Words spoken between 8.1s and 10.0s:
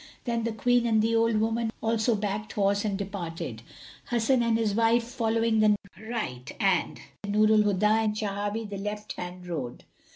Shawahi the left hand road.